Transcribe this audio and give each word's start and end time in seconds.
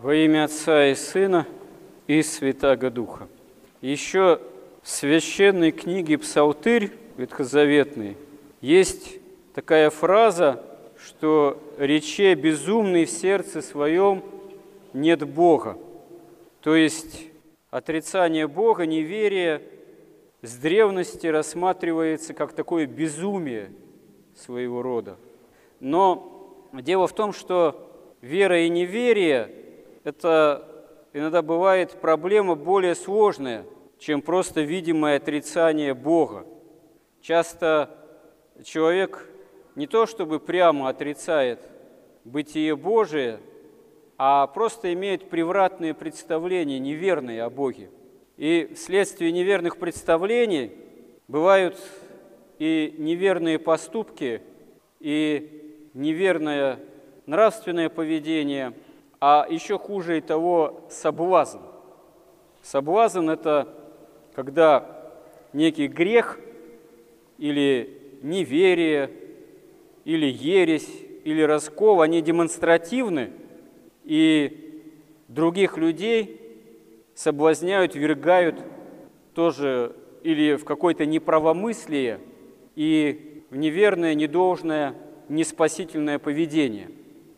Во 0.00 0.14
имя 0.14 0.44
Отца 0.44 0.86
и 0.86 0.94
Сына 0.94 1.44
и 2.06 2.22
Святаго 2.22 2.88
Духа. 2.88 3.26
Еще 3.80 4.40
в 4.80 4.88
священной 4.88 5.72
книге 5.72 6.18
Псалтырь 6.18 6.92
Ветхозаветный 7.16 8.16
есть 8.60 9.18
такая 9.54 9.90
фраза, 9.90 10.64
что 11.04 11.60
«рече 11.78 12.34
безумный 12.34 13.06
в 13.06 13.10
сердце 13.10 13.60
своем 13.60 14.22
нет 14.92 15.28
Бога». 15.28 15.76
То 16.60 16.76
есть 16.76 17.26
отрицание 17.70 18.46
Бога, 18.46 18.86
неверие 18.86 19.62
с 20.42 20.54
древности 20.58 21.26
рассматривается 21.26 22.34
как 22.34 22.52
такое 22.52 22.86
безумие 22.86 23.72
своего 24.36 24.80
рода. 24.80 25.16
Но 25.80 26.68
дело 26.72 27.08
в 27.08 27.14
том, 27.16 27.32
что 27.32 27.90
вера 28.20 28.60
и 28.60 28.68
неверие– 28.68 29.50
это 30.04 30.64
иногда 31.12 31.42
бывает 31.42 31.92
проблема 32.00 32.54
более 32.54 32.94
сложная, 32.94 33.64
чем 33.98 34.22
просто 34.22 34.60
видимое 34.60 35.16
отрицание 35.16 35.94
Бога. 35.94 36.46
Часто 37.20 37.90
человек 38.64 39.28
не 39.74 39.86
то 39.86 40.06
чтобы 40.06 40.40
прямо 40.40 40.88
отрицает 40.88 41.60
бытие 42.24 42.76
Божие, 42.76 43.40
а 44.16 44.46
просто 44.48 44.92
имеет 44.92 45.30
превратные 45.30 45.94
представления, 45.94 46.78
неверные 46.78 47.42
о 47.42 47.50
Боге. 47.50 47.90
И 48.36 48.72
вследствие 48.74 49.32
неверных 49.32 49.78
представлений 49.78 50.72
бывают 51.28 51.78
и 52.58 52.94
неверные 52.98 53.58
поступки, 53.58 54.42
и 55.00 55.88
неверное 55.94 56.80
нравственное 57.26 57.88
поведение, 57.88 58.72
а 59.20 59.46
еще 59.48 59.78
хуже 59.78 60.18
и 60.18 60.20
того 60.20 60.80
соблазн. 60.90 61.58
Соблазн– 62.62 63.30
это 63.30 63.68
когда 64.34 65.12
некий 65.52 65.88
грех 65.88 66.38
или 67.38 68.18
неверие, 68.22 69.10
или 70.04 70.26
ересь, 70.26 70.88
или 71.24 71.42
раскол, 71.42 72.00
они 72.00 72.22
демонстративны, 72.22 73.32
и 74.04 74.82
других 75.28 75.76
людей 75.76 76.40
соблазняют, 77.14 77.94
вергают 77.94 78.60
тоже 79.34 79.94
или 80.22 80.56
в 80.56 80.64
какое-то 80.64 81.06
неправомыслие 81.06 82.20
и 82.76 83.44
в 83.50 83.56
неверное, 83.56 84.14
недолжное, 84.14 84.94
неспасительное 85.28 86.18
поведение. 86.18 86.90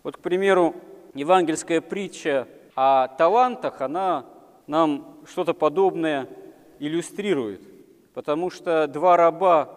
Вот, 0.03 0.17
к 0.17 0.21
примеру, 0.21 0.75
евангельская 1.15 1.81
притча 1.81 2.47
о 2.75 3.09
талантах, 3.09 3.81
она 3.81 4.27
нам 4.67 5.19
что-то 5.27 5.55
подобное 5.55 6.29
иллюстрирует, 6.79 7.61
потому 8.15 8.51
что 8.51 8.87
два 8.87 9.17
раба, 9.17 9.69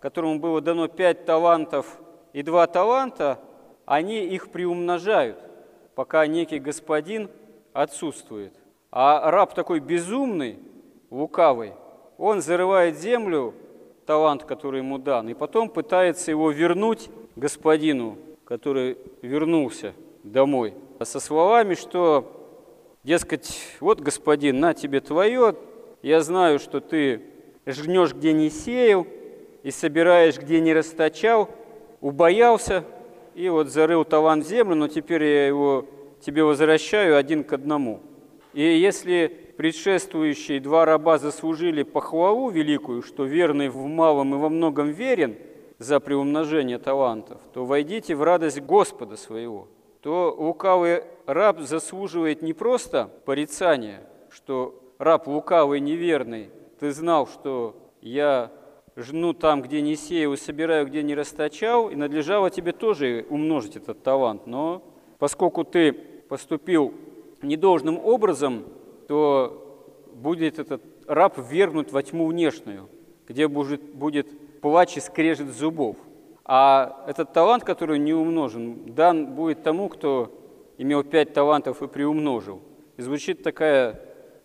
которому 0.00 0.38
было 0.38 0.60
дано 0.60 0.88
пять 0.88 1.24
талантов 1.26 1.98
и 2.32 2.42
два 2.42 2.66
таланта, 2.66 3.38
они 3.84 4.24
их 4.24 4.50
приумножают, 4.50 5.38
пока 5.94 6.26
некий 6.26 6.58
господин 6.58 7.28
отсутствует. 7.72 8.52
А 8.90 9.30
раб 9.30 9.54
такой 9.54 9.80
безумный, 9.80 10.58
лукавый, 11.10 11.74
он 12.18 12.40
зарывает 12.40 12.98
землю, 12.98 13.54
талант, 14.06 14.44
который 14.44 14.78
ему 14.78 14.98
дан, 14.98 15.28
и 15.28 15.34
потом 15.34 15.68
пытается 15.68 16.30
его 16.30 16.50
вернуть 16.50 17.08
господину, 17.36 18.16
который 18.44 18.98
вернулся 19.22 19.94
домой, 20.22 20.74
со 21.02 21.20
словами, 21.20 21.74
что, 21.74 22.30
дескать, 23.04 23.60
вот, 23.80 24.00
господин, 24.00 24.60
на 24.60 24.74
тебе 24.74 25.00
твое, 25.00 25.54
я 26.02 26.20
знаю, 26.20 26.58
что 26.58 26.80
ты 26.80 27.22
жнешь, 27.66 28.14
где 28.14 28.32
не 28.32 28.50
сеял, 28.50 29.06
и 29.62 29.70
собираешь, 29.70 30.38
где 30.38 30.60
не 30.60 30.72
расточал, 30.72 31.48
убоялся, 32.00 32.84
и 33.34 33.48
вот 33.48 33.68
зарыл 33.68 34.04
талант 34.04 34.44
в 34.44 34.48
землю, 34.48 34.74
но 34.74 34.88
теперь 34.88 35.24
я 35.24 35.46
его 35.46 35.86
тебе 36.20 36.44
возвращаю 36.44 37.16
один 37.16 37.44
к 37.44 37.52
одному. 37.52 38.00
И 38.52 38.62
если 38.62 39.28
предшествующие 39.56 40.60
два 40.60 40.84
раба 40.84 41.18
заслужили 41.18 41.82
похвалу 41.82 42.50
великую, 42.50 43.02
что 43.02 43.24
верный 43.24 43.68
в 43.68 43.84
малом 43.86 44.34
и 44.34 44.38
во 44.38 44.48
многом 44.48 44.90
верен 44.90 45.36
за 45.78 46.00
приумножение 46.00 46.78
талантов, 46.78 47.38
то 47.52 47.64
войдите 47.64 48.14
в 48.14 48.22
радость 48.22 48.60
Господа 48.60 49.16
своего. 49.16 49.68
То 50.02 50.34
лукавый 50.38 51.02
раб 51.26 51.60
заслуживает 51.60 52.42
не 52.42 52.52
просто 52.52 53.10
порицания, 53.24 54.00
что 54.30 54.80
раб 54.98 55.26
лукавый, 55.26 55.80
неверный, 55.80 56.50
ты 56.78 56.92
знал, 56.92 57.26
что 57.26 57.76
я 58.00 58.50
жну 58.96 59.34
там, 59.34 59.62
где 59.62 59.80
не 59.80 59.96
сеял, 59.96 60.36
собираю, 60.36 60.86
где 60.86 61.02
не 61.02 61.14
расточал, 61.14 61.90
и 61.90 61.94
надлежало 61.94 62.50
тебе 62.50 62.72
тоже 62.72 63.26
умножить 63.28 63.76
этот 63.76 64.02
талант. 64.02 64.46
Но 64.46 64.82
поскольку 65.18 65.64
ты 65.64 65.92
поступил 65.92 66.94
недолжным 67.42 67.98
образом, 67.98 68.64
то 69.08 69.86
будет 70.12 70.58
этот 70.58 70.82
раб 71.06 71.38
вергнут 71.50 71.92
во 71.92 72.02
тьму 72.02 72.26
внешнюю, 72.26 72.88
где 73.28 73.48
будет, 73.48 73.82
будет 73.94 74.60
плач 74.60 74.96
и 74.96 75.00
скрежет 75.00 75.48
зубов. 75.48 75.96
А 76.44 77.04
этот 77.06 77.32
талант, 77.32 77.64
который 77.64 77.98
не 77.98 78.12
умножен, 78.12 78.94
дан 78.94 79.34
будет 79.34 79.62
тому, 79.62 79.88
кто 79.88 80.36
имел 80.78 81.04
пять 81.04 81.32
талантов 81.32 81.82
и 81.82 81.88
приумножил. 81.88 82.60
И 82.96 83.02
звучит 83.02 83.42
такая 83.42 84.00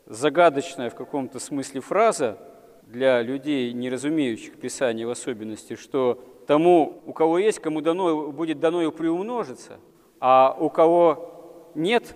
загадочная 0.06 0.90
в 0.90 0.96
каком-то 0.96 1.40
смысле 1.40 1.82
фраза 1.82 2.38
для 2.84 3.22
людей, 3.22 3.74
не 3.74 3.90
разумеющих 3.90 4.58
Писания 4.58 5.08
в 5.08 5.10
особенности, 5.10 5.76
что 5.76 6.24
тому, 6.46 7.02
у 7.06 7.14
кого 7.14 7.40
есть, 7.40 7.60
кому 7.60 7.82
дано, 7.82 8.32
будет 8.32 8.60
дано 8.60 8.82
и 8.82 8.92
приумножиться, 8.92 9.80
а 10.20 10.56
у 10.60 10.70
кого 10.70 11.72
нет, 11.74 12.16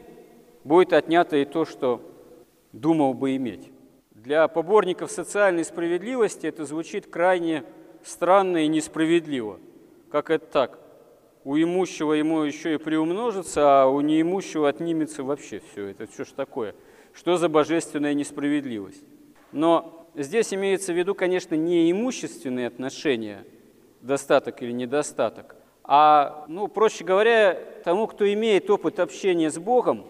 будет 0.64 0.94
отнято 0.94 1.38
и 1.38 1.46
то, 1.46 1.66
что 1.66 2.02
думал 2.72 3.14
бы 3.14 3.36
иметь. 3.36 3.72
Для 4.12 4.48
поборников 4.48 5.12
социальной 5.12 5.64
справедливости 5.64 6.46
это 6.46 6.66
звучит 6.66 7.08
крайне 7.08 7.64
странно 8.04 8.58
и 8.58 8.68
несправедливо. 8.68 9.60
Как 10.12 10.30
это 10.30 10.46
так? 10.46 10.80
У 11.44 11.56
имущего 11.56 12.14
ему 12.14 12.42
еще 12.42 12.74
и 12.74 12.78
приумножится, 12.78 13.84
а 13.84 13.86
у 13.88 14.02
неимущего 14.02 14.68
отнимется 14.68 15.24
вообще 15.24 15.62
все. 15.72 15.88
Это 15.88 16.06
что 16.12 16.26
ж 16.26 16.30
такое? 16.30 16.76
Что 17.14 17.38
за 17.38 17.48
божественная 17.48 18.14
несправедливость? 18.14 19.04
Но 19.52 20.08
здесь 20.16 20.54
имеется 20.54 20.94
в 20.94 20.98
виду, 20.98 21.16
конечно, 21.16 21.56
не 21.56 21.92
имущественные 21.92 22.68
отношения, 22.68 23.46
достаток 24.02 24.62
или 24.62 24.72
недостаток, 24.72 25.56
а, 25.84 26.46
ну, 26.48 26.68
проще 26.68 27.04
говоря, 27.04 27.58
тому, 27.84 28.06
кто 28.08 28.32
имеет 28.32 28.70
опыт 28.70 29.00
общения 29.00 29.50
с 29.50 29.58
Богом 29.58 30.06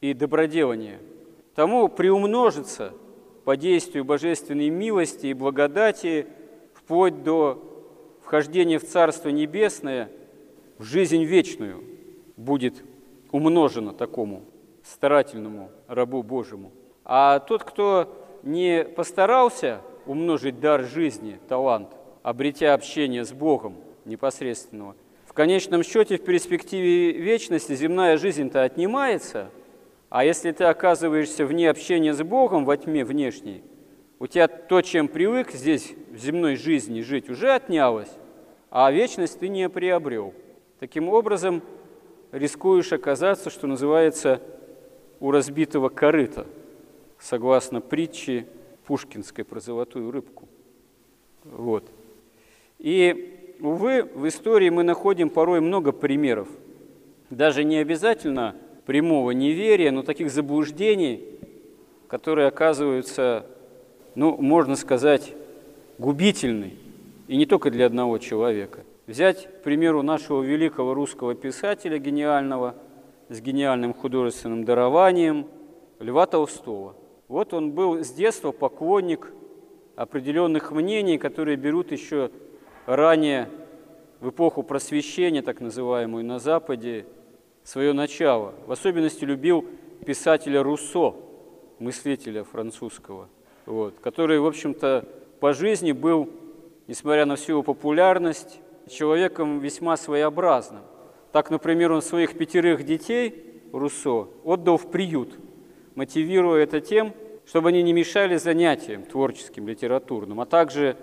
и 0.00 0.12
доброделания, 0.12 0.98
тому 1.54 1.88
приумножится 1.88 2.92
по 3.44 3.56
действию 3.56 4.04
божественной 4.04 4.70
милости 4.70 5.26
и 5.28 5.34
благодати 5.34 6.26
вплоть 6.74 7.22
до 7.22 7.69
вхождения 8.30 8.78
в 8.78 8.84
Царство 8.84 9.28
Небесное, 9.28 10.08
в 10.78 10.84
жизнь 10.84 11.24
вечную 11.24 11.82
будет 12.36 12.84
умножено 13.32 13.92
такому 13.92 14.44
старательному 14.84 15.72
рабу 15.88 16.22
Божьему. 16.22 16.70
А 17.04 17.40
тот, 17.40 17.64
кто 17.64 18.24
не 18.44 18.84
постарался 18.84 19.80
умножить 20.06 20.60
дар 20.60 20.84
жизни, 20.84 21.40
талант, 21.48 21.88
обретя 22.22 22.74
общение 22.74 23.24
с 23.24 23.32
Богом 23.32 23.74
непосредственного, 24.04 24.94
в 25.26 25.32
конечном 25.32 25.82
счете 25.82 26.16
в 26.16 26.22
перспективе 26.22 27.10
вечности 27.10 27.74
земная 27.74 28.16
жизнь-то 28.16 28.62
отнимается, 28.62 29.50
а 30.08 30.24
если 30.24 30.52
ты 30.52 30.62
оказываешься 30.62 31.44
вне 31.44 31.68
общения 31.68 32.14
с 32.14 32.22
Богом, 32.22 32.64
во 32.64 32.76
тьме 32.76 33.04
внешней, 33.04 33.64
у 34.20 34.28
тебя 34.28 34.46
то, 34.46 34.82
чем 34.82 35.08
привык 35.08 35.50
здесь 35.50 35.94
в 36.12 36.16
земной 36.18 36.54
жизни 36.54 37.00
жить, 37.00 37.28
уже 37.28 37.52
отнялось, 37.52 38.10
а 38.70 38.90
вечность 38.90 39.38
ты 39.38 39.48
не 39.48 39.68
приобрел. 39.68 40.32
Таким 40.78 41.08
образом, 41.08 41.62
рискуешь 42.32 42.92
оказаться, 42.92 43.50
что 43.50 43.66
называется, 43.66 44.40
у 45.18 45.30
разбитого 45.30 45.88
корыта, 45.88 46.46
согласно 47.18 47.80
притче 47.80 48.46
Пушкинской 48.86 49.44
про 49.44 49.60
золотую 49.60 50.10
рыбку. 50.10 50.48
Вот. 51.44 51.84
И, 52.78 53.56
увы, 53.60 54.02
в 54.02 54.26
истории 54.26 54.70
мы 54.70 54.82
находим 54.82 55.28
порой 55.28 55.60
много 55.60 55.92
примеров, 55.92 56.48
даже 57.28 57.64
не 57.64 57.76
обязательно 57.76 58.56
прямого 58.86 59.32
неверия, 59.32 59.90
но 59.90 60.02
таких 60.02 60.30
заблуждений, 60.30 61.22
которые 62.08 62.48
оказываются, 62.48 63.46
ну, 64.14 64.36
можно 64.36 64.74
сказать, 64.76 65.34
губительны, 65.98 66.72
и 67.30 67.36
не 67.36 67.46
только 67.46 67.70
для 67.70 67.86
одного 67.86 68.18
человека. 68.18 68.80
Взять, 69.06 69.46
к 69.46 69.62
примеру, 69.62 70.02
нашего 70.02 70.42
великого 70.42 70.94
русского 70.94 71.36
писателя 71.36 71.96
гениального 71.96 72.74
с 73.28 73.40
гениальным 73.40 73.94
художественным 73.94 74.64
дарованием 74.64 75.46
Льва 76.00 76.26
Толстого. 76.26 76.96
Вот 77.28 77.54
он 77.54 77.70
был 77.70 78.02
с 78.02 78.10
детства 78.10 78.50
поклонник 78.50 79.32
определенных 79.94 80.72
мнений, 80.72 81.18
которые 81.18 81.56
берут 81.56 81.92
еще 81.92 82.32
ранее, 82.86 83.48
в 84.18 84.30
эпоху 84.30 84.64
просвещения, 84.64 85.40
так 85.40 85.60
называемую, 85.60 86.24
на 86.24 86.40
Западе, 86.40 87.06
свое 87.62 87.92
начало. 87.92 88.54
В 88.66 88.72
особенности 88.72 89.24
любил 89.24 89.64
писателя 90.04 90.64
Руссо, 90.64 91.14
мыслителя 91.78 92.42
французского, 92.42 93.28
вот, 93.66 94.00
который, 94.00 94.40
в 94.40 94.46
общем-то, 94.46 95.06
по 95.38 95.52
жизни 95.52 95.92
был, 95.92 96.28
несмотря 96.90 97.24
на 97.24 97.36
всю 97.36 97.52
его 97.52 97.62
популярность, 97.62 98.60
человеком 98.88 99.60
весьма 99.60 99.96
своеобразным. 99.96 100.82
Так, 101.30 101.48
например, 101.48 101.92
он 101.92 102.02
своих 102.02 102.36
пятерых 102.36 102.82
детей, 102.82 103.62
Руссо, 103.72 104.26
отдал 104.42 104.76
в 104.76 104.90
приют, 104.90 105.38
мотивируя 105.94 106.64
это 106.64 106.80
тем, 106.80 107.14
чтобы 107.46 107.68
они 107.68 107.84
не 107.84 107.92
мешали 107.92 108.34
занятиям 108.34 109.04
творческим, 109.04 109.68
литературным, 109.68 110.40
а 110.40 110.46
также 110.46 110.96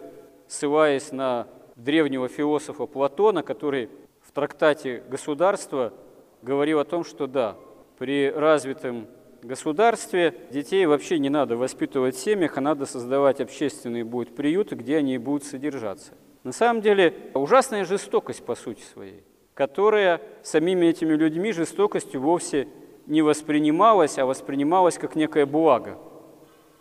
ссылаясь 0.49 1.13
на 1.13 1.47
древнего 1.77 2.27
философа 2.27 2.85
Платона, 2.85 3.41
который 3.41 3.89
в 4.21 4.33
трактате 4.33 5.03
«Государство» 5.09 5.93
говорил 6.41 6.79
о 6.79 6.83
том, 6.83 7.05
что 7.05 7.27
да, 7.27 7.55
при 7.97 8.29
развитом 8.29 9.07
государстве 9.45 10.33
детей 10.51 10.85
вообще 10.85 11.19
не 11.19 11.29
надо 11.29 11.57
воспитывать 11.57 12.15
в 12.15 12.19
семьях, 12.19 12.57
а 12.57 12.61
надо 12.61 12.85
создавать 12.85 13.41
общественные 13.41 14.03
будут 14.03 14.35
приюты, 14.35 14.75
где 14.75 14.97
они 14.97 15.17
будут 15.17 15.43
содержаться. 15.43 16.13
На 16.43 16.51
самом 16.51 16.81
деле 16.81 17.13
ужасная 17.33 17.85
жестокость 17.85 18.43
по 18.45 18.55
сути 18.55 18.81
своей, 18.81 19.23
которая 19.53 20.21
самими 20.43 20.85
этими 20.85 21.13
людьми 21.13 21.51
жестокостью 21.51 22.21
вовсе 22.21 22.67
не 23.05 23.21
воспринималась, 23.21 24.17
а 24.17 24.25
воспринималась 24.25 24.97
как 24.97 25.15
некое 25.15 25.45
благо, 25.45 25.97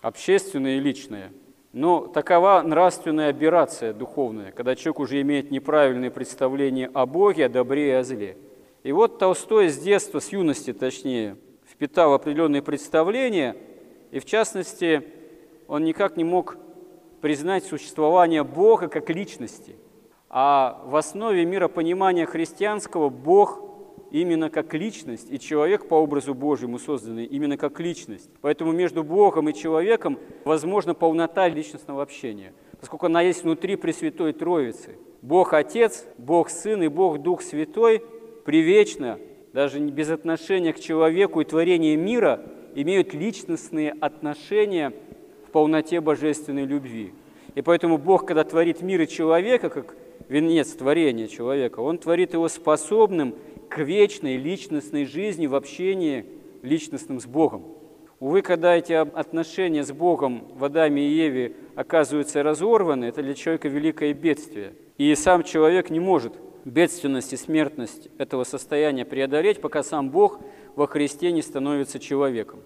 общественное 0.03 0.77
и 0.77 0.81
личное. 0.81 1.33
Но 1.73 2.07
такова 2.07 2.63
нравственная 2.65 3.29
операция 3.29 3.93
духовная, 3.93 4.51
когда 4.51 4.75
человек 4.77 5.01
уже 5.01 5.21
имеет 5.21 5.51
неправильное 5.51 6.11
представление 6.11 6.91
о 6.95 7.07
Боге, 7.07 7.47
о 7.47 7.49
добре 7.49 7.89
и 7.89 7.93
о 7.93 8.03
зле. 8.03 8.37
И 8.83 8.93
вот 8.93 9.19
Толстой 9.19 9.69
с 9.69 9.79
детства, 9.79 10.21
с 10.21 10.31
юности 10.31 10.73
точнее, 10.73 11.37
впитал 11.77 12.15
определенные 12.15 12.63
представления, 12.63 13.55
и 14.11 14.19
в 14.19 14.25
частности, 14.25 15.03
он 15.69 15.85
никак 15.85 16.17
не 16.17 16.25
мог 16.25 16.57
признать 17.21 17.65
существование 17.65 18.45
Бога 18.45 18.89
как 18.89 19.11
личности. 19.11 19.77
А 20.31 20.83
в 20.87 20.97
основе 20.97 21.45
миропонимания 21.45 22.25
христианского 22.25 23.11
Бог 23.11 23.61
именно 24.11 24.49
как 24.49 24.73
личность, 24.73 25.27
и 25.31 25.39
человек 25.39 25.87
по 25.89 25.97
образу 25.97 26.33
Божьему 26.33 26.79
созданный 26.79 27.27
именно 27.27 27.59
как 27.59 27.79
личность. 27.79 28.31
Поэтому 28.41 28.73
между 28.73 29.05
Богом 29.05 29.51
и 29.51 29.55
человеком 29.55 30.19
возможна 30.47 30.95
полнота 30.95 31.47
личностного 31.49 32.03
общения, 32.03 32.55
поскольку 32.81 33.07
она 33.07 33.21
есть 33.21 33.43
внутри 33.43 33.77
Пресвятой 33.77 34.33
Троицы. 34.33 34.97
Бог 35.21 35.53
Отец, 35.53 36.07
Бог 36.17 36.49
Сын 36.49 36.83
и 36.83 36.89
Бог 36.89 37.19
Дух 37.19 37.43
Святой 37.43 38.03
привечно, 38.47 39.19
даже 39.57 39.81
без 39.81 40.11
отношения 40.11 40.75
к 40.75 40.81
человеку 40.81 41.41
и 41.41 41.45
творению 41.47 41.99
мира, 41.99 42.43
имеют 42.75 43.15
личностные 43.15 43.97
отношения 44.03 44.93
в 45.49 45.51
полноте 45.51 46.03
божественной 46.03 46.67
любви. 46.67 47.15
И 47.55 47.63
поэтому 47.63 47.97
Бог, 47.97 48.27
когда 48.27 48.45
творит 48.45 48.83
мир 48.83 49.01
и 49.01 49.09
человека, 49.09 49.71
как 49.71 49.97
венец 50.29 50.73
творения 50.73 51.27
человека, 51.27 51.81
Он 51.81 51.97
творит 51.97 52.35
его 52.35 52.49
способным 52.49 53.35
к 53.71 53.79
вечной 53.79 54.37
личностной 54.37 55.07
жизни 55.07 55.47
в 55.47 55.55
общении 55.55 56.27
личностным 56.61 57.19
с 57.19 57.25
Богом. 57.25 57.65
Увы, 58.21 58.43
когда 58.43 58.77
эти 58.77 58.93
отношения 58.93 59.85
с 59.85 59.91
Богом 59.91 60.49
в 60.55 60.65
Адаме 60.67 61.09
и 61.09 61.11
Еве 61.11 61.55
оказываются 61.77 62.43
разорваны, 62.43 63.07
это 63.07 63.23
для 63.23 63.33
человека 63.33 63.69
великое 63.69 64.13
бедствие. 64.13 64.75
И 64.99 65.15
сам 65.15 65.45
человек 65.45 65.89
не 65.89 65.99
может 65.99 66.35
бедственность 66.67 67.33
и 67.33 67.37
смертность 67.37 68.09
этого 68.19 68.45
состояния 68.45 69.05
преодолеть, 69.05 69.61
пока 69.61 69.83
сам 69.83 70.11
Бог 70.11 70.41
во 70.75 70.87
Христе 70.87 71.33
не 71.33 71.41
становится 71.41 71.99
человеком 71.99 72.61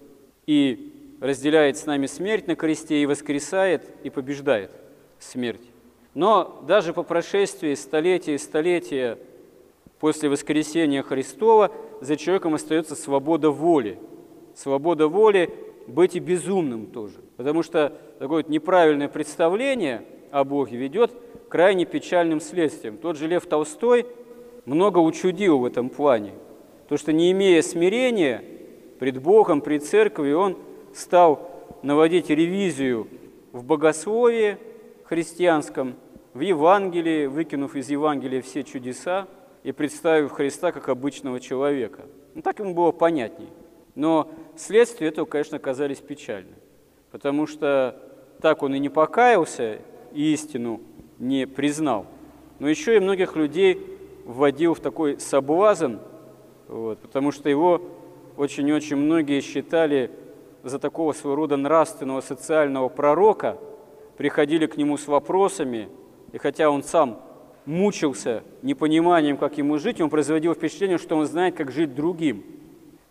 и 0.47 1.17
разделяет 1.21 1.77
с 1.77 1.85
нами 1.85 2.07
смерть 2.07 2.47
на 2.47 2.55
кресте 2.55 3.01
и 3.01 3.05
воскресает 3.05 3.87
и 4.03 4.09
побеждает 4.09 4.71
смерть. 5.19 5.61
Но 6.15 6.63
даже 6.67 6.93
по 6.93 7.03
прошествии 7.03 7.75
столетия 7.75 8.35
и 8.35 8.39
столетия 8.39 9.19
после 9.99 10.29
воскресения 10.29 11.03
Христова 11.03 11.71
за 12.01 12.17
человеком 12.17 12.55
остается 12.55 12.95
свобода 12.95 13.51
воли. 13.51 13.99
Свобода 14.55 15.07
воли 15.07 15.53
быть 15.85 16.15
и 16.15 16.19
безумным 16.19 16.87
тоже. 16.87 17.17
Потому 17.37 17.61
что 17.61 17.95
такое 18.17 18.43
неправильное 18.47 19.07
представление 19.07 20.03
о 20.31 20.43
Боге 20.43 20.75
ведет 20.77 21.11
крайне 21.51 21.83
печальным 21.83 22.39
следствием. 22.39 22.97
Тот 22.97 23.17
же 23.17 23.27
Лев 23.27 23.45
Толстой 23.45 24.05
много 24.63 24.99
учудил 24.99 25.59
в 25.59 25.65
этом 25.65 25.89
плане. 25.89 26.31
То, 26.87 26.95
что 26.95 27.11
не 27.11 27.29
имея 27.33 27.61
смирения 27.61 28.41
пред 28.99 29.21
Богом, 29.21 29.59
пред 29.59 29.83
церковью, 29.83 30.39
он 30.39 30.57
стал 30.93 31.51
наводить 31.83 32.29
ревизию 32.29 33.09
в 33.51 33.65
богословии 33.65 34.57
христианском, 35.03 35.95
в 36.33 36.39
Евангелии, 36.39 37.25
выкинув 37.25 37.75
из 37.75 37.89
Евангелия 37.89 38.41
все 38.41 38.63
чудеса 38.63 39.27
и 39.63 39.73
представив 39.73 40.31
Христа 40.31 40.71
как 40.71 40.87
обычного 40.87 41.41
человека. 41.41 42.03
Ну, 42.33 42.41
так 42.41 42.59
ему 42.59 42.73
было 42.73 42.93
понятней. 42.93 43.49
Но 43.95 44.31
следствия 44.55 45.09
этого, 45.09 45.25
конечно, 45.25 45.57
оказались 45.57 45.97
печальны, 45.97 46.55
потому 47.11 47.45
что 47.45 48.01
так 48.41 48.63
он 48.63 48.73
и 48.73 48.79
не 48.79 48.87
покаялся, 48.87 49.79
истину 50.13 50.79
не 51.21 51.45
признал. 51.45 52.07
Но 52.59 52.67
еще 52.67 52.97
и 52.97 52.99
многих 52.99 53.35
людей 53.35 53.79
вводил 54.25 54.73
в 54.73 54.79
такой 54.79 55.19
соблазн, 55.19 55.97
вот, 56.67 56.99
потому 56.99 57.31
что 57.31 57.47
его 57.47 57.81
очень-очень 58.37 58.97
многие 58.97 59.41
считали 59.41 60.11
за 60.63 60.79
такого 60.79 61.13
своего 61.13 61.35
рода 61.35 61.57
нравственного 61.57 62.21
социального 62.21 62.89
пророка, 62.89 63.57
приходили 64.17 64.65
к 64.65 64.77
нему 64.77 64.97
с 64.97 65.07
вопросами, 65.07 65.89
и 66.31 66.37
хотя 66.37 66.69
он 66.69 66.83
сам 66.83 67.21
мучился 67.65 68.43
непониманием, 68.63 69.37
как 69.37 69.57
ему 69.57 69.77
жить, 69.77 70.01
он 70.01 70.09
производил 70.09 70.55
впечатление, 70.55 70.97
что 70.97 71.15
он 71.15 71.25
знает, 71.25 71.55
как 71.55 71.71
жить 71.71 71.93
другим. 71.93 72.43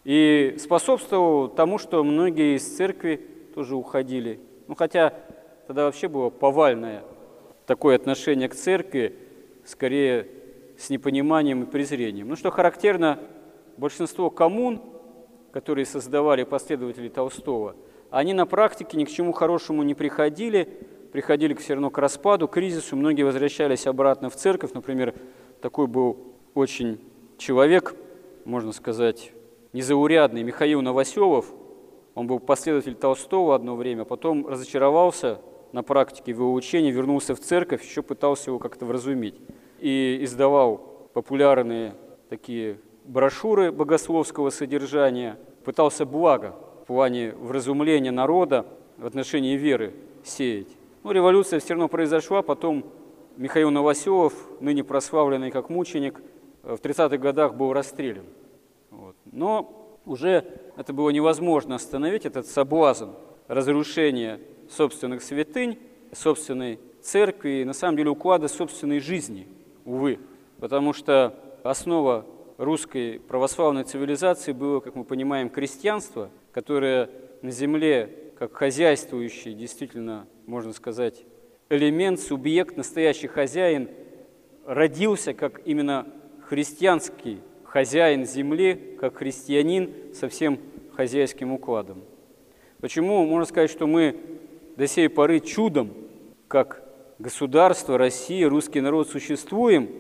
И 0.05 0.57
способствовал 0.59 1.49
тому, 1.49 1.79
что 1.79 2.03
многие 2.03 2.57
из 2.57 2.77
церкви 2.77 3.21
тоже 3.55 3.77
уходили. 3.77 4.41
Ну, 4.67 4.75
хотя 4.75 5.13
тогда 5.67 5.85
вообще 5.85 6.09
было 6.09 6.31
повальное 6.31 7.05
такое 7.71 7.95
отношение 7.95 8.49
к 8.49 8.57
церкви, 8.57 9.15
скорее 9.65 10.27
с 10.77 10.91
непониманием 10.91 11.63
и 11.63 11.67
презрением. 11.67 12.27
Ну, 12.27 12.35
что 12.35 12.51
характерно, 12.51 13.21
большинство 13.77 14.29
коммун, 14.29 14.83
которые 15.53 15.87
создавали 15.87 16.43
последователи 16.43 17.09
Толстого, 17.09 17.77
они 18.11 18.33
на 18.33 18.45
практике 18.45 18.97
ни 18.97 19.05
к 19.05 19.09
чему 19.09 19.31
хорошему 19.31 19.85
не 19.85 19.95
приходили, 19.95 20.69
приходили 21.13 21.55
все 21.55 21.75
равно 21.75 21.91
к 21.91 21.99
распаду, 21.99 22.49
к 22.49 22.55
кризису, 22.55 22.97
многие 22.97 23.23
возвращались 23.23 23.87
обратно 23.87 24.31
в 24.31 24.35
церковь. 24.35 24.73
Например, 24.75 25.15
такой 25.61 25.87
был 25.87 26.19
очень 26.55 26.99
человек, 27.39 27.95
можно 28.45 28.73
сказать, 28.73 29.31
незаурядный, 29.73 30.43
Михаил 30.43 30.83
Новоселов. 30.83 31.47
Он 32.17 32.27
был 32.27 32.41
последователь 32.41 32.97
Толстого 32.97 33.55
одно 33.55 33.77
время, 33.77 34.05
потом 34.05 34.49
разочаровался 34.49 35.39
на 35.73 35.83
практике 35.83 36.33
в 36.33 36.39
его 36.39 36.53
учении, 36.53 36.91
вернулся 36.91 37.35
в 37.35 37.41
церковь, 37.41 37.85
еще 37.85 38.03
пытался 38.03 38.51
его 38.51 38.59
как-то 38.59 38.87
вразумить. 38.87 39.37
И 39.79 40.19
издавал 40.23 41.09
популярные 41.13 41.95
такие 42.29 42.79
брошюры 43.05 43.73
богословского 43.73 44.51
содержания, 44.51 45.39
пытался 45.65 46.07
благо 46.07 46.55
в 46.83 46.87
плане 46.87 47.33
вразумления 47.33 48.11
народа 48.11 48.67
в 48.99 49.07
отношении 49.07 49.57
веры 49.57 49.95
сеять. 50.25 50.69
Ну, 51.03 51.13
революция 51.13 51.61
все 51.61 51.75
равно 51.75 51.89
произошла, 51.89 52.43
потом 52.43 52.85
Михаил 53.37 53.71
Новоселов, 53.71 54.35
ныне 54.61 54.85
прославленный 54.85 55.51
как 55.51 55.71
мученик, 55.71 56.21
в 56.63 56.75
30-х 56.75 57.17
годах 57.17 57.55
был 57.55 57.73
расстрелян. 57.73 58.27
Вот. 58.91 59.17
Но 59.25 59.99
уже 60.05 60.45
это 60.77 60.93
было 60.93 61.11
невозможно 61.11 61.77
остановить, 61.77 62.27
этот 62.27 62.47
соблазн 62.47 63.11
разрушения 63.49 64.41
собственных 64.71 65.23
святынь, 65.23 65.79
собственной 66.13 66.79
церкви 67.03 67.61
и, 67.61 67.65
на 67.65 67.73
самом 67.73 67.97
деле, 67.97 68.11
уклада 68.11 68.49
собственной 68.49 69.01
жизни, 69.01 69.47
увы. 69.85 70.19
Потому 70.59 70.93
что 70.93 71.35
основа 71.63 72.27
русской 72.59 73.21
православной 73.21 73.85
цивилизации 73.85 74.53
было, 74.53 74.81
как 74.81 74.95
мы 74.95 75.05
понимаем, 75.05 75.49
крестьянство, 75.49 76.31
которое 76.53 77.11
на 77.43 77.51
земле, 77.51 78.33
как 78.39 78.53
хозяйствующий, 78.55 79.55
действительно, 79.55 80.27
можно 80.47 80.73
сказать, 80.73 81.25
элемент, 81.69 82.21
субъект, 82.21 82.77
настоящий 82.77 83.29
хозяин, 83.29 83.89
родился 84.67 85.33
как 85.35 85.63
именно 85.65 86.07
христианский 86.47 87.41
хозяин 87.65 88.27
земли, 88.27 88.97
как 89.01 89.17
христианин 89.17 89.93
со 90.13 90.29
всем 90.29 90.59
хозяйским 90.95 91.53
укладом. 91.53 92.03
Почему 92.81 93.25
можно 93.25 93.47
сказать, 93.47 93.71
что 93.71 93.87
мы 93.87 94.17
до 94.81 94.87
сей 94.87 95.11
поры 95.11 95.41
чудом, 95.41 95.91
как 96.49 96.83
государство, 97.19 97.99
Россия, 97.99 98.49
русский 98.49 98.81
народ 98.81 99.11
существуем, 99.11 99.91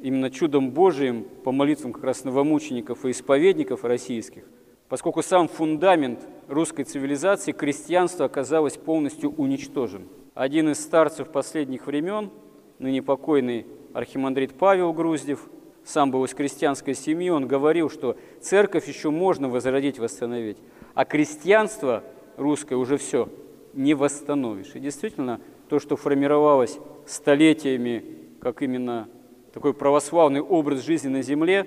именно 0.00 0.30
чудом 0.30 0.70
Божиим 0.70 1.26
по 1.42 1.50
молитвам 1.50 1.92
как 1.92 2.04
раз 2.04 2.22
новомучеников 2.22 3.04
и 3.04 3.10
исповедников 3.10 3.82
российских, 3.82 4.44
поскольку 4.88 5.20
сам 5.24 5.48
фундамент 5.48 6.20
русской 6.46 6.84
цивилизации, 6.84 7.50
крестьянство, 7.50 8.26
оказалось 8.26 8.76
полностью 8.76 9.34
уничтожен. 9.34 10.06
Один 10.32 10.70
из 10.70 10.78
старцев 10.78 11.30
последних 11.32 11.88
времен, 11.88 12.30
ныне 12.78 13.02
покойный 13.02 13.66
архимандрит 13.94 14.54
Павел 14.54 14.92
Груздев, 14.92 15.50
сам 15.84 16.12
был 16.12 16.24
из 16.24 16.34
крестьянской 16.34 16.94
семьи, 16.94 17.30
он 17.30 17.48
говорил, 17.48 17.90
что 17.90 18.16
церковь 18.40 18.86
еще 18.86 19.10
можно 19.10 19.48
возродить, 19.48 19.98
восстановить, 19.98 20.58
а 20.94 21.04
крестьянство 21.04 22.04
русское 22.36 22.76
уже 22.76 22.96
все 22.96 23.28
не 23.74 23.94
восстановишь. 23.94 24.74
И 24.74 24.80
действительно, 24.80 25.40
то, 25.68 25.78
что 25.78 25.96
формировалось 25.96 26.78
столетиями, 27.06 28.04
как 28.40 28.62
именно 28.62 29.08
такой 29.52 29.74
православный 29.74 30.40
образ 30.40 30.84
жизни 30.84 31.08
на 31.08 31.22
земле, 31.22 31.66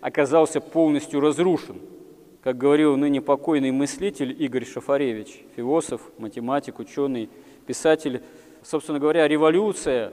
оказался 0.00 0.60
полностью 0.60 1.20
разрушен. 1.20 1.80
Как 2.42 2.56
говорил 2.56 2.96
ныне 2.96 3.20
покойный 3.20 3.70
мыслитель 3.70 4.34
Игорь 4.42 4.64
Шафаревич, 4.64 5.44
философ, 5.56 6.00
математик, 6.16 6.78
ученый, 6.78 7.28
писатель, 7.66 8.22
собственно 8.62 8.98
говоря, 8.98 9.28
революция, 9.28 10.12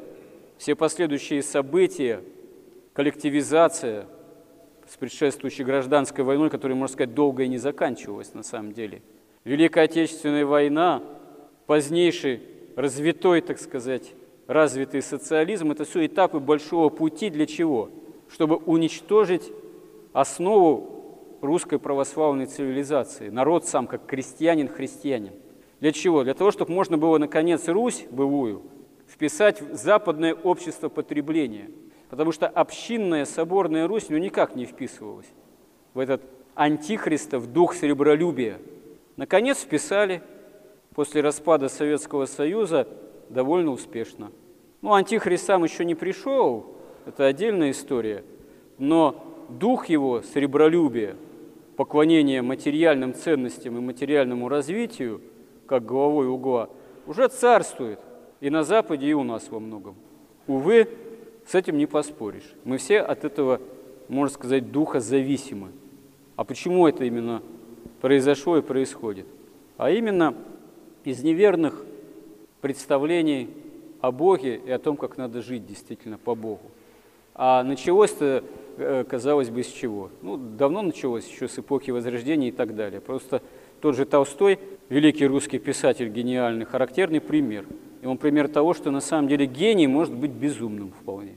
все 0.58 0.76
последующие 0.76 1.42
события, 1.42 2.22
коллективизация 2.94 4.08
с 4.88 4.98
предшествующей 4.98 5.64
гражданской 5.64 6.24
войной, 6.24 6.50
которая, 6.50 6.78
можно 6.78 6.94
сказать, 6.94 7.14
долго 7.14 7.44
и 7.44 7.48
не 7.48 7.58
заканчивалась 7.58 8.34
на 8.34 8.44
самом 8.44 8.74
деле. 8.74 9.02
Великая 9.44 9.86
Отечественная 9.86 10.46
война, 10.46 11.02
позднейший 11.68 12.42
развитой, 12.76 13.42
так 13.42 13.60
сказать, 13.60 14.14
развитый 14.48 15.02
социализм– 15.02 15.72
это 15.74 15.84
все 15.86 16.06
этапы 16.06 16.40
большого 16.40 16.90
пути 16.90 17.30
для 17.30 17.46
чего? 17.46 17.92
Чтобы 18.30 18.56
уничтожить 18.56 19.52
основу 20.14 21.38
русской 21.42 21.78
православной 21.78 22.48
цивилизации, 22.48 23.30
народ 23.30 23.68
сам 23.68 23.86
как 23.86 24.06
крестьянин-христианин. 24.08 25.34
Для 25.80 25.92
чего? 25.92 26.24
Для 26.24 26.34
того, 26.34 26.50
чтобы 26.50 26.72
можно 26.72 26.98
было, 26.98 27.20
наконец, 27.20 27.68
Русь 27.68 28.06
былую 28.10 28.64
вписать 29.08 29.62
в 29.62 29.76
западное 29.76 30.34
общество 30.34 30.90
потребления. 30.90 31.70
Потому 32.10 32.32
что 32.32 32.48
общинная 32.48 33.26
соборная 33.26 33.88
Русь 33.88 34.10
ну, 34.10 34.18
никак 34.18 34.56
не 34.56 34.66
вписывалась 34.66 35.28
в 35.94 36.00
этот 36.00 36.24
антихристов 36.56 37.52
дух 37.52 37.76
серебролюбия. 37.76 38.58
Наконец 39.18 39.60
вписали– 39.60 40.24
после 40.98 41.22
распада 41.22 41.70
Советского 41.70 42.26
Союза 42.26 42.88
довольно 43.30 43.70
успешно. 43.70 44.32
Ну, 44.82 44.94
антихрист 44.94 45.46
сам 45.46 45.64
еще 45.64 45.86
не 45.86 45.94
пришел, 45.94 46.76
это 47.06 47.28
отдельная 47.28 47.70
история, 47.70 48.24
но 48.80 49.46
дух 49.48 49.90
его, 49.90 50.24
сребролюбие, 50.24 51.16
поклонение 51.76 52.42
материальным 52.42 53.14
ценностям 53.14 53.78
и 53.78 53.80
материальному 53.80 54.50
развитию, 54.50 55.22
как 55.68 55.86
головой 55.86 56.28
угла, 56.30 56.68
уже 57.06 57.28
царствует 57.28 58.00
и 58.42 58.50
на 58.50 58.64
Западе, 58.64 59.06
и 59.06 59.14
у 59.14 59.22
нас 59.22 59.50
во 59.52 59.60
многом. 59.60 59.94
Увы, 60.48 60.90
с 61.46 61.54
этим 61.54 61.78
не 61.78 61.86
поспоришь. 61.86 62.56
Мы 62.64 62.80
все 62.80 63.02
от 63.02 63.24
этого, 63.24 63.62
можно 64.08 64.34
сказать, 64.34 64.72
духа 64.72 65.00
зависимы. 65.00 65.70
А 66.36 66.44
почему 66.44 66.88
это 66.88 67.06
именно 67.06 67.44
произошло 68.02 68.58
и 68.58 68.64
происходит? 68.64 69.28
А 69.78 69.92
именно 69.92 70.34
из 71.08 71.24
неверных 71.24 71.86
представлений 72.60 73.50
о 74.02 74.12
Боге 74.12 74.58
и 74.58 74.70
о 74.70 74.78
том, 74.78 74.98
как 74.98 75.16
надо 75.16 75.42
жить 75.42 75.66
действительно 75.66 76.18
по 76.18 76.36
Богу. 76.36 76.70
А 77.34 77.64
началось-то, 77.64 78.44
э, 78.78 79.06
казалось 79.08 79.50
бы, 79.50 79.64
с 79.64 79.68
чего? 79.68 80.10
Ну, 80.22 80.36
давно 80.36 80.82
началось, 80.82 81.26
еще 81.26 81.48
с 81.48 81.58
эпохи 81.58 81.92
Возрождения 81.92 82.50
и 82.50 82.52
так 82.52 82.76
далее. 82.76 83.00
Просто 83.00 83.42
тот 83.80 83.96
же 83.96 84.06
Толстой, 84.06 84.60
великий 84.90 85.26
русский 85.28 85.60
писатель, 85.60 86.10
гениальный, 86.10 86.66
характерный 86.66 87.22
пример. 87.22 87.64
И 88.02 88.06
он 88.06 88.18
пример 88.18 88.50
того, 88.50 88.74
что 88.74 88.92
на 88.92 89.00
самом 89.00 89.30
деле 89.30 89.46
гений 89.46 89.88
может 89.88 90.14
быть 90.14 90.32
безумным 90.32 90.92
вполне. 90.92 91.36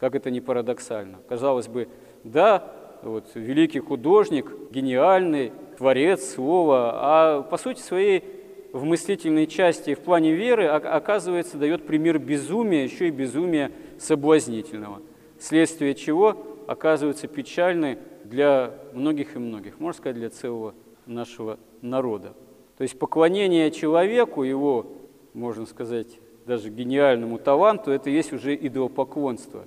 Как 0.00 0.16
это 0.16 0.32
не 0.32 0.40
парадоксально. 0.40 1.18
Казалось 1.28 1.68
бы, 1.68 1.86
да, 2.24 2.72
вот, 3.04 3.30
великий 3.34 3.78
художник, 3.78 4.50
гениальный, 4.72 5.52
творец 5.78 6.34
слова, 6.34 6.90
а 6.94 7.42
по 7.42 7.56
сути 7.56 7.78
своей 7.78 8.41
в 8.72 8.84
мыслительной 8.84 9.46
части 9.46 9.94
в 9.94 10.00
плане 10.00 10.32
веры, 10.32 10.66
оказывается, 10.66 11.58
дает 11.58 11.86
пример 11.86 12.18
безумия, 12.18 12.84
еще 12.84 13.08
и 13.08 13.10
безумия 13.10 13.70
соблазнительного, 13.98 15.02
следствие 15.38 15.94
чего 15.94 16.36
оказывается 16.66 17.28
печальной 17.28 17.98
для 18.24 18.74
многих 18.94 19.36
и 19.36 19.38
многих, 19.38 19.78
можно 19.78 19.98
сказать, 19.98 20.16
для 20.16 20.30
целого 20.30 20.74
нашего 21.06 21.58
народа. 21.82 22.32
То 22.78 22.82
есть 22.82 22.98
поклонение 22.98 23.70
человеку, 23.70 24.42
его, 24.42 24.86
можно 25.34 25.66
сказать, 25.66 26.18
даже 26.46 26.70
гениальному 26.70 27.38
таланту, 27.38 27.90
это 27.90 28.08
есть 28.08 28.32
уже 28.32 28.54
идолопоклонство. 28.54 29.64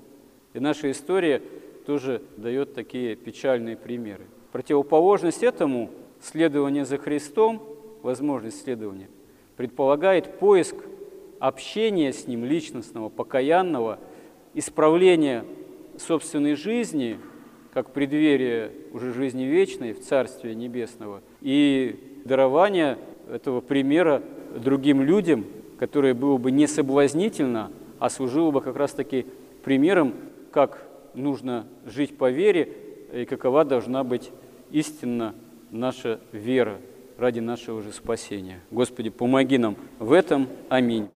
И 0.53 0.59
наша 0.59 0.89
история 0.89 1.41
тоже 1.85 2.23
дает 2.37 2.73
такие 2.73 3.15
печальные 3.15 3.77
примеры. 3.77 4.25
Противоположность 4.51 5.43
этому– 5.43 5.91
следование 6.21 6.85
за 6.85 6.97
Христом– 6.97 7.61
возможность 8.05 8.59
исследования, 8.59 9.09
предполагает 9.57 10.39
поиск 10.39 10.75
общения 11.39 12.13
с 12.13 12.27
ним 12.27 12.45
личностного, 12.45 13.09
покаянного, 13.09 13.99
исправления 14.53 15.43
собственной 15.97 16.55
жизни, 16.55 17.19
как 17.73 17.91
преддверие 17.91 18.71
уже 18.93 19.11
жизни 19.11 19.43
вечной 19.43 19.93
в 19.93 20.01
Царстве 20.01 20.55
Небесного, 20.55 21.21
и 21.41 22.21
дарование 22.23 22.97
этого 23.29 23.59
примера 23.59 24.21
другим 24.55 25.01
людям, 25.01 25.45
которое 25.79 26.13
было 26.13 26.37
бы 26.37 26.51
не 26.51 26.67
соблазнительно, 26.67 27.71
а 27.99 28.09
служило 28.09 28.51
бы 28.51 28.61
как 28.61 28.77
раз-таки 28.77 29.25
примером, 29.63 30.13
как 30.51 30.87
нужно 31.15 31.65
жить 31.85 32.17
по 32.17 32.29
вере 32.29 32.69
и 33.13 33.25
какова 33.25 33.65
должна 33.65 34.03
быть 34.03 34.31
истинно 34.71 35.33
наша 35.71 36.19
вера 36.31 36.77
ради 37.17 37.39
нашего 37.39 37.81
же 37.81 37.91
спасения. 37.91 38.61
Господи, 38.71 39.09
помоги 39.09 39.57
нам 39.57 39.75
в 39.99 40.11
этом. 40.11 40.47
Аминь. 40.69 41.09